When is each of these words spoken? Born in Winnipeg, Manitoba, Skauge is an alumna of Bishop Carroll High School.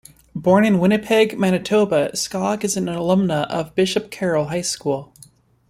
Born 0.33 0.65
in 0.65 0.79
Winnipeg, 0.79 1.37
Manitoba, 1.37 2.15
Skauge 2.15 2.63
is 2.63 2.75
an 2.75 2.85
alumna 2.87 3.45
of 3.51 3.75
Bishop 3.75 4.09
Carroll 4.09 4.45
High 4.45 4.63
School. 4.63 5.13